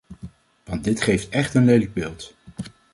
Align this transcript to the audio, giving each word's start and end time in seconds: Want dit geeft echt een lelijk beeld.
Want 0.63 0.83
dit 0.83 1.01
geeft 1.01 1.29
echt 1.29 1.53
een 1.53 1.65
lelijk 1.65 1.93
beeld. 1.93 2.33